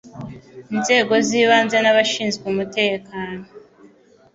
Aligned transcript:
iznego 0.75 1.13
z'ibanze 1.27 1.77
n'abashinzwe 1.81 2.43
umutekano 2.53 3.43